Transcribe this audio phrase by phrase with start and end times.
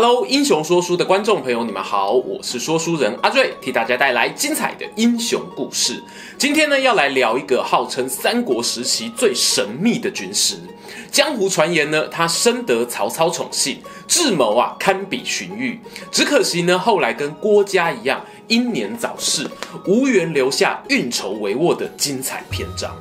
[0.00, 6.00] Hello，英雄说书的观众朋友，你们好，我是说书人阿瑞，替大家带来精彩的英雄故事。
[6.38, 10.54] 今天呢，要来聊一个号称三国时期最神秘的军师。
[11.10, 15.76] 江湖传言呢，他深得曹操宠幸，智谋啊堪比荀彧。
[16.12, 19.50] 只可惜呢，后来跟郭嘉一样英年早逝，
[19.84, 22.94] 无缘留下运筹帷幄的精彩篇章。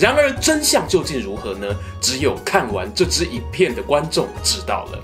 [0.00, 1.66] 然而真相究竟如何呢？
[2.00, 4.98] 只有看完这支影片的观众知道了。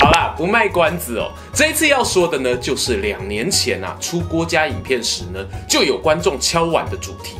[0.00, 1.30] 好啦，不卖关子哦。
[1.54, 7.36] 这一次要说的呢，就是两年前啊出郭嘉影片时呢，就有观众敲碗的主题：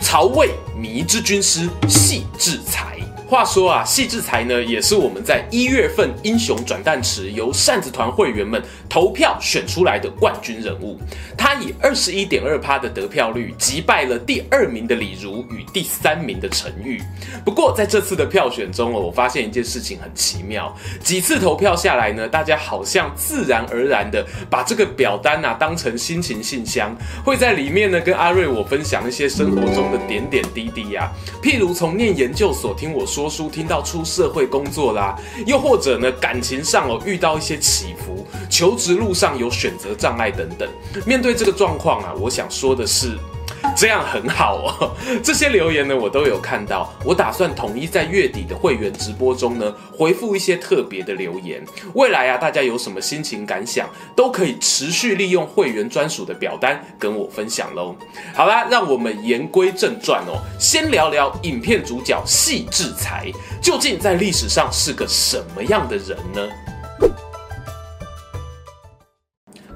[0.00, 2.93] 曹魏迷之军师戏志才。
[3.26, 10.98] 话说啊，戏志才呢，也是我们在一月份英雄转蛋池由扇子团会员们投票选出来的冠军人物。
[11.36, 17.00] 他以二十一点二趴的得票率击败了第二名的李儒与第三名的陈玉。
[17.44, 26.94] 不过在这次的票选中哦，我发现一件事情很奇妙，几次投票下来呢，大家好像自然而然的把这个表单啊当成心情信箱，
[27.24, 33.34] 会在里面呢跟阿瑞我分享一些生活中的点点滴滴呀、啊，譬如从念研究所听我说。
[33.34, 40.68] 书听到出社会工作啦，又或者呢，感情上哦遇到一些起伏，求职路上有选择障碍等等。
[41.04, 43.18] 面对这个状况啊，我想说的是。
[43.76, 44.90] 这样很好哦，
[45.22, 46.92] 这些留言呢，我都有看到。
[47.04, 51.62] 我打算统一在月底的会员直播中呢，回复一些特别的留言。
[51.94, 57.94] 未来啊，大家有什么心情感想，都可以持续利用会员专属的表单跟我分享喽。
[58.34, 66.73] 好啦，让我们言归正传哦，先聊聊影片主角戏志才究竟在历史上是个什么样的人呢？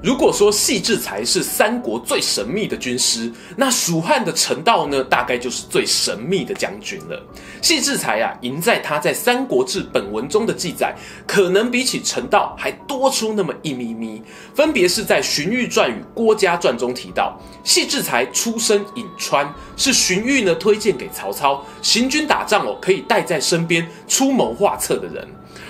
[0.01, 7.21] 如果说戏志才是三国最神秘的军师，那蜀汉的陈道呢，大概就是最神秘的将军了。
[7.61, 10.95] 戏志才啊，赢在他在《三国志》本文中的记载，
[11.27, 14.21] 可能比起陈道还多出那么一咪咪。
[14.55, 25.27] 分别是在《荀彧传》与《郭嘉传》中提到，戏志才出身颍川，是荀彧呢推荐给曹操，行军打仗哦可以带在身边出谋划策的人。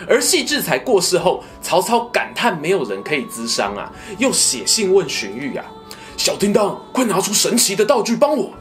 [0.08, 5.66] 而戏志才过世后，曹操感叹没有人可以咨商啊，又写信问荀彧啊
[6.18, 8.52] ：“小叮当，快拿出神奇的道具帮我。”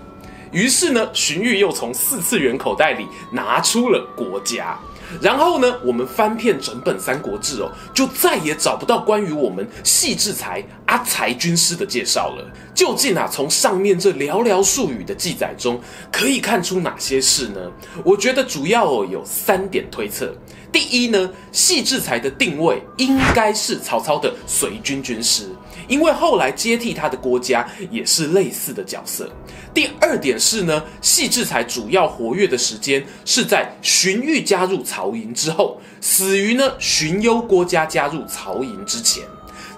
[0.50, 4.78] 于是呢，荀彧又从四次元口袋里拿出了国家。
[5.22, 12.44] 然后呢，我们翻遍整本《三国志》哦，就再也找不到关于我们戏志才阿才军师的介绍了。
[12.74, 15.80] 究竟啊，从上面这寥寥数语的记载中，
[16.12, 17.60] 可以看出哪些事呢？
[18.04, 20.34] 我觉得主要有三点推测。
[20.70, 25.48] 第一呢，戏志才的定位应该是曹操的随军军师，
[25.88, 29.30] 因为后来接替他的郭嘉也是类似的角色。
[29.72, 39.22] 第二点是呢，戏志才主要活跃的时间是在荀彧加入曹营之后，死于呢荀攸、郭嘉加入曹营之前。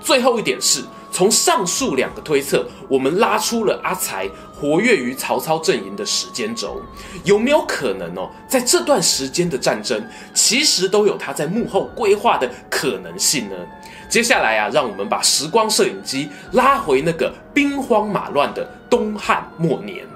[0.03, 6.81] 最后一点是，从上述两个推测，我们拉出了阿才活跃于曹操阵营的时间轴，
[7.25, 10.03] 有没有可能哦，在这段时间的战争，
[10.35, 13.57] 其实都有他在幕后规划的可能性呢？
[14.09, 20.10] 接下来啊，让我们把时光摄影机拉回那个兵荒马乱的东汉末年。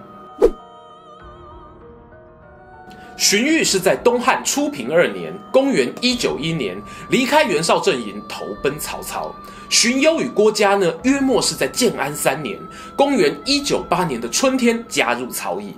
[3.17, 6.77] 荀彧是在东汉初平二年（公元一九一年）
[7.11, 9.33] 离开袁绍阵营，投奔曹操。
[9.71, 12.59] 荀攸与郭嘉呢，约莫是在建安三年
[12.97, 15.73] （公元一九八年）的春天加入曹营。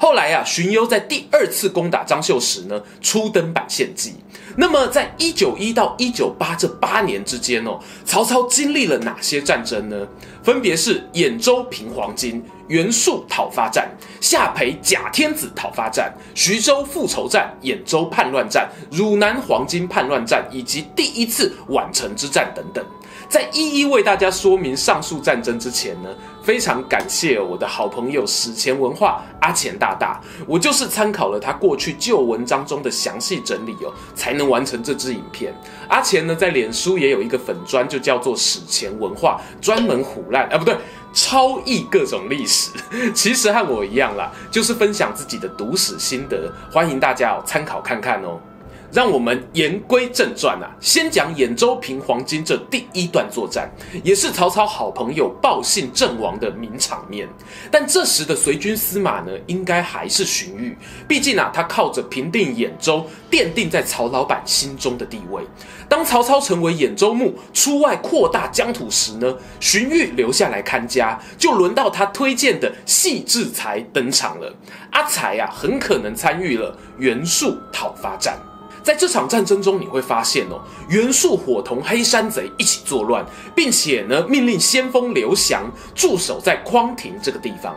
[0.00, 4.14] 后来啊，荀攸在第二次攻打张绣时呢，初登版献计。
[4.60, 9.96] 那么，在一九一到一九八这八年之间哦，曹操经历了哪些战争呢？
[10.42, 13.88] 分别是兖州平黄巾、袁术讨伐战、
[14.20, 22.84] 下邳假天子讨伐战、徐州复仇战、兖州叛乱战、汝南黄巾叛乱战，以及第一次宛城之战等等。
[23.28, 26.08] 在一一为大家说明上述战争之前呢，
[26.42, 35.54] 非常感谢我的好朋友史前文化阿钱大大，我就是参考了他过去旧文章中的详细整理哦，才能完成这支影片。
[35.88, 40.74] 阿钱呢，在脸书也有一个粉砖，就叫做史前文化，专门唬烂啊，不对，
[41.12, 42.70] 超译各种历史。
[43.12, 48.40] 其实和我一样啦，就是分享自己的读史心得，欢迎大家哦参考看看哦。
[48.90, 53.70] 让我们言归正传啊，先讲兖州平黄巾这第一段作战，
[54.02, 57.28] 也是曹操好朋友鲍信阵亡的名场面。
[57.70, 60.74] 但这时的随军司马呢，应该还是荀彧，
[61.06, 65.42] 毕竟啊，他靠着平定兖州，奠定在曹老板心中的地位。
[65.86, 74.54] 当曹操成为兖州牧，出外扩大疆土时呢，荀彧留下来看家，就轮到他推荐的戏志才登场了。
[74.92, 78.38] 阿才啊，很可能参与了袁术讨伐战。
[78.82, 87.74] 在这场战争中，你会发现哦，袁术伙同黑山贼一起作乱，并且呢，命令先锋刘翔驻守在匡亭这个地方，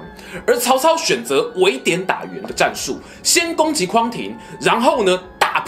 [0.48, 5.22] 而曹操选择围点打援的战术，先攻击匡亭，然后呢，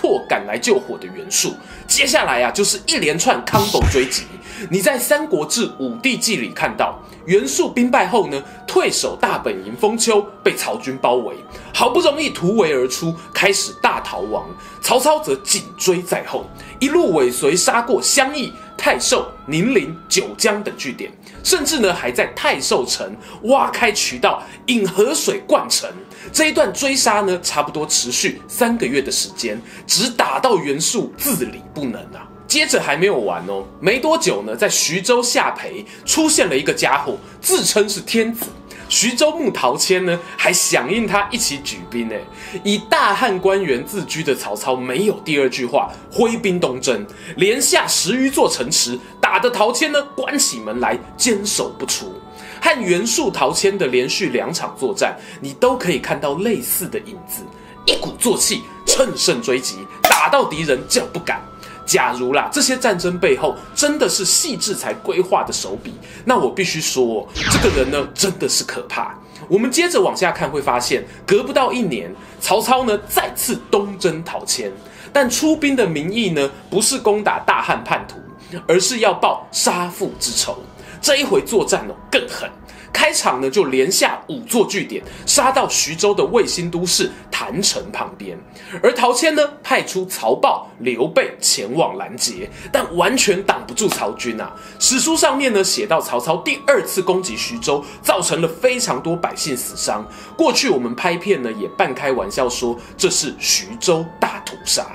[0.03, 1.55] 迫赶来救火的袁术。
[1.87, 4.23] 接下来啊，就是一连串 combo 追击。
[4.69, 11.33] 你在《三国志·武帝纪》里看到，袁术兵败后呢，退守大本营丰丘，被曹军包围，
[11.73, 14.45] 好不容易突围而出，开始大逃亡。
[14.81, 16.45] 曹操则紧追在后，
[16.79, 21.09] 一路尾随杀过襄邑、太寿、宁陵、九江等据点，
[21.43, 25.89] 甚至呢，还在太寿城挖开渠道引河水灌城。
[26.31, 32.27] 这一段追杀呢，差不多持续三个月的时间，只打到袁术自理不能啊。
[32.47, 38.45] 接着还没有完哦，没多久呢，在徐州下邳出现了一个家伙，自称是天子。
[38.93, 42.15] 徐州牧陶谦呢，还响应他一起举兵呢。
[42.63, 47.03] 以大汉官员自居的曹操没有第二句话，挥兵东征，
[47.37, 52.13] 连下十余座城池，打得陶谦呢关起门来坚守不出。
[52.61, 57.41] 和袁术、陶谦的连续两场作战，你都可以看到类似的影子，
[57.87, 61.41] 一鼓作气，乘胜追击，打到敌人叫不敢。
[61.85, 65.93] 假如啦，这些战争背后真的是戏志才规划的手笔，
[66.25, 69.15] 那我必须说，这个人呢真的是可怕。
[69.49, 74.71] 我们接着往下看，会发现隔不到一年，曹操呢再次东征陶谦，
[75.11, 78.17] 但出兵的名义呢不是攻打大汉叛徒，
[78.67, 80.57] 而是要报杀父之仇。
[81.01, 82.49] 这一回作战呢更狠。
[82.93, 88.37] 开场呢，就连下五座据点，杀到徐州的卫星都市郯城旁边。
[88.81, 94.53] 而陶谦呢，派出曹豹、刘备前往拦截，但完全挡不住曹军啊。
[94.79, 100.07] 史书上面呢写到，曹操第二次攻击徐州，造成了非常多百姓死伤。
[100.37, 104.85] 过去我们拍片呢，也半开玩笑说这是徐州大屠杀。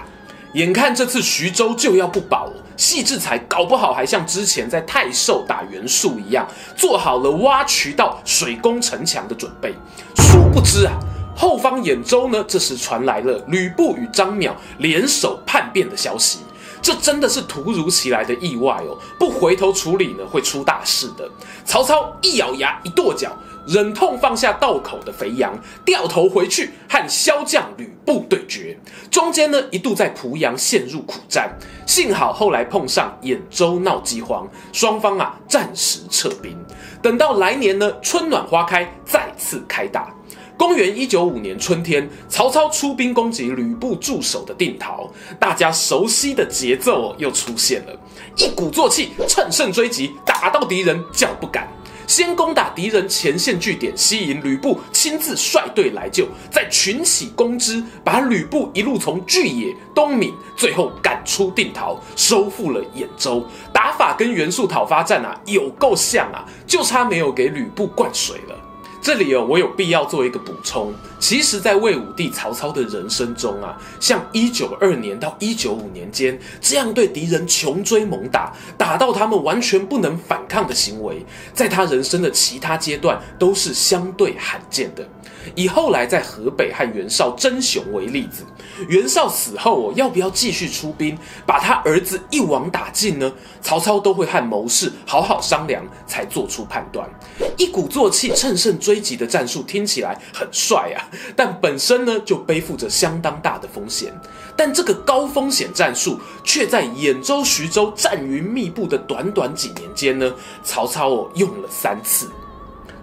[0.55, 6.47] 眼看这次徐州就要不保了，戏志才搞不好还像之前在太寿打袁术一样，
[6.77, 9.75] 做好了挖渠道、水攻城墙的准备。
[10.15, 10.97] 殊不知啊，
[11.37, 16.39] 后方兖州呢，这时传来了吕布与张邈联手叛变的消息。
[16.81, 21.29] 这真的是突如其来的意外哦，不回头处理呢，会出大事的。
[21.65, 23.37] 曹操一咬牙，一跺脚。
[23.69, 25.55] 忍痛放下道口的肥羊，
[25.85, 28.75] 掉头回去和骁将吕布对决。
[29.11, 31.55] 中间呢，一度在濮阳陷入苦战，
[31.87, 36.57] 幸好后来碰上兖州闹饥荒，双方啊暂时撤兵。
[37.03, 40.15] 等到来年呢，春暖花开，再次开打。
[40.57, 47.95] 公元一九五年春天，曹操出兵攻击吕布驻守的定陶，大家熟悉的节奏又出现了，
[48.37, 51.69] 一鼓作气，乘胜追击，打到敌人叫不敢。
[52.09, 63.47] 先攻打敌人前线据点，吸引吕布亲自率队来救，再群起攻之，把吕布一路从巨野、东闽，最后赶出定陶，收复了兖州。
[63.75, 68.68] 打法跟袁术讨伐战啊，有够像啊，就差没有给吕布灌水了。
[69.01, 70.93] 这里哦，我有必要做一个补充。
[71.19, 85.07] 其实，在魏武帝曹操的人生中啊，像一九二年到一九五年间这样对敌人穷追猛打，打到他们完全不能反抗的行为，在他人生的其他阶段都是相对罕见的。
[85.55, 88.45] 以后来在河北和袁绍争雄为例子，
[88.89, 91.17] 袁绍死后哦，要不要继续出兵
[91.47, 93.33] 把他儿子一网打尽呢？
[93.61, 97.09] 曹操都会和谋士好好商量，才做出判断。
[97.57, 100.99] 一鼓作气、乘胜追击的战术听起来很帅啊，
[101.35, 104.13] 但本身呢就背负着相当大的风险。
[104.57, 110.33] 但这个高风险战术，却在兖州、徐州战云密布的短短几年间呢，
[110.65, 112.29] 曹操哦用了三次。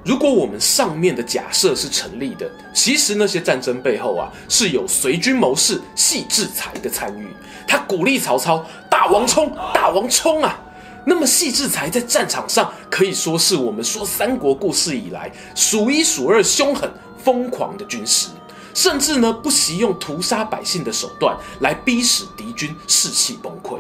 [0.06, 7.28] 如果我们上面的假设是成立的，其实那些战争背后啊是有随军谋士戏志才的参与。
[7.68, 10.62] 他鼓励曹操：“大王冲，大王冲啊！”
[11.08, 18.28] 那么戏志才在战场上可以说是我们说三国故事以来数一数二凶狠、疯狂的军师，
[18.76, 23.80] 甚至呢不惜用屠杀百姓的手段来逼使敌军士气崩溃。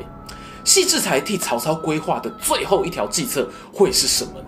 [0.63, 4.47] 戏志才替曹操规划的最后一条计策会是什么呢？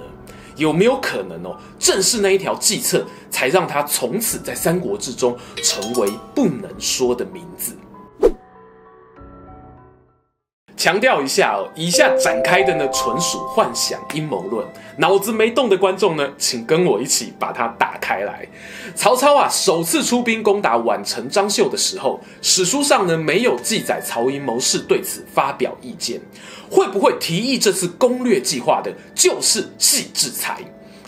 [0.57, 1.55] 有没有可能哦？
[1.79, 7.73] 正是那一条计策，才让他从此在三国志中成为不能说的名字。
[10.77, 14.63] 强调一下哦，以下展开的呢纯属幻想阴谋论，
[14.97, 18.47] 脑子没动的观众呢，请跟我一起把它打开来。
[18.93, 26.21] 曹操啊，首次出兵攻打宛城张绣的时候，史书上呢没有记载曹营谋士对此发表意见。
[26.69, 30.59] 会不会提议这次攻略计划的就是戏志才？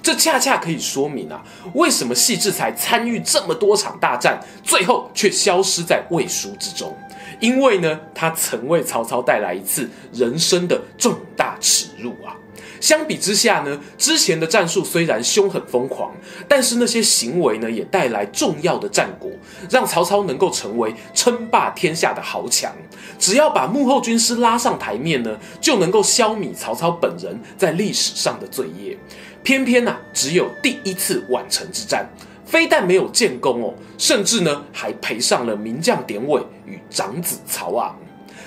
[0.01, 1.43] 这恰恰可以说明啊，
[1.75, 6.91] 为什么戏志才参与这么多场大战，最后却消失在魏书之中。
[7.39, 12.36] 因为呢，他曾为曹操带来一次人生的重大耻辱啊。
[12.81, 16.13] 相比之下呢，之前的战术虽然凶狠疯狂，
[16.48, 19.29] 但是那些行为呢，也带来重要的战果，
[19.69, 22.74] 让曹操能够成为称霸天下的豪强。
[23.17, 28.98] 只要把幕后军师拉上台面呢，就能够消弭曹操本人在历史上的罪业。
[29.43, 32.08] 偏偏呐、啊，只有第一次宛城之战。
[32.50, 37.96] 非但没有建功哦，甚至呢还赔上了名将典韦与长子曹昂。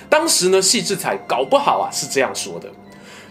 [0.09, 2.69] 当时呢，戏志才搞不好啊是这样说的：“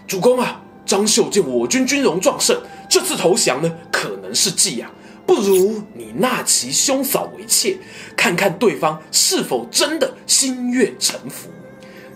[0.08, 4.90] 主公啊，张绣见我军军容壮盛，这次投降呢可能是计啊，
[5.26, 7.76] 不如你纳其兄嫂为妾，
[8.16, 11.50] 看看对方是否真的心悦诚服。”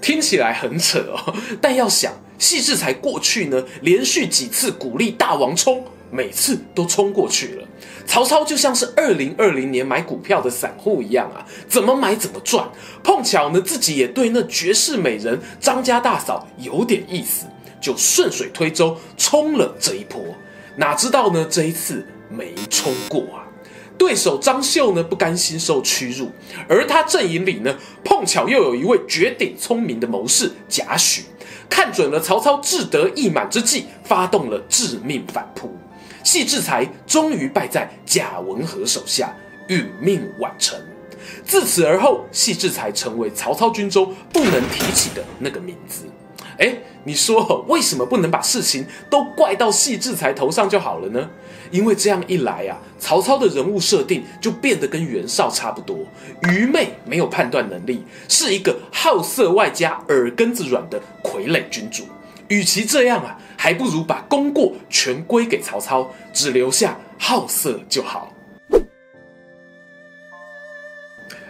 [0.01, 5.85] 听起来很扯哦，但要想戏志才过去呢，连续几次鼓励大王冲。
[6.11, 7.67] 每次都冲过去了，
[8.07, 12.69] 曹操就像是二零二零年买股票的散户一样啊，怎么买怎么赚。
[13.03, 17.47] 碰巧呢，自己也对那绝世美人张家大嫂有点意思，
[17.81, 20.23] 就顺水推舟冲了这一波。
[20.77, 23.43] 哪知道呢，这一次没冲过啊。
[23.99, 26.31] 对手张绣呢，不甘心受屈辱，
[26.69, 31.23] 而他阵营里呢，碰巧又有一位绝顶聪明的谋士贾诩，
[31.71, 35.75] 看准了曹操志得意满之际，发动了致命反扑。
[36.26, 39.33] 戏志才终于败在贾文和手下，
[39.68, 40.76] 殒命宛城。
[41.45, 46.02] 自此而后，戏志才成为曹操军中不能提起的那个名字。
[46.59, 51.30] 哎，你说 为什么不能把事情都怪到戏志才头上就好了呢？
[51.71, 55.97] 因为这样一来啊，曹操的人物设定就变得跟袁绍差不多，
[56.49, 62.02] 愚昧，没有判断能力，是一个好色外加耳根子软的傀儡君主。
[62.49, 68.33] 与其这样啊，还不如把功过全归给曹操，只留下好色就好。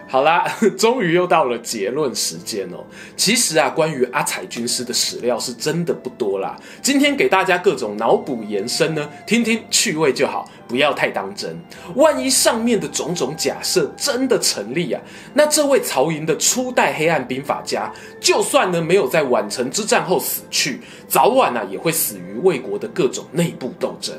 [0.09, 0.47] 好啦，
[0.79, 2.85] 终于又到了结论时间哦。
[3.17, 6.57] 其实啊，关于阿彩军师的史料是真的不多啦。
[6.81, 11.57] 今天给大家各种脑补延伸呢，听听趣味就好，不要太当真。
[11.95, 15.01] 万一上面的种种假设真的成立啊，
[15.35, 24.15] 那这位曹营的初代黑暗兵法家，就算呢没有在宛城之战后死去，早晚啊也会死于魏国的各种内部斗争。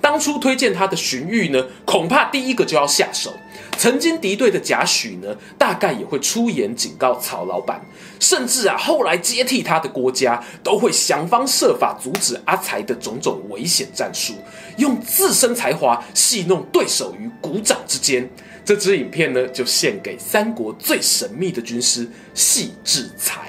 [0.00, 3.32] 当初推荐他的荀彧呢，恐怕第一个就要下手。
[3.76, 7.80] 曾经敌对的贾诩呢，大概也会出言警告曹老板，
[8.18, 14.34] 甚至啊，后来接替他的郭嘉都会想方设法阻止阿才的种种危险战术，
[14.76, 18.28] 用自身才华戏弄对手于股掌之间。
[18.64, 23.48] 这支影片呢，就献给三国最神秘的军师戏志才。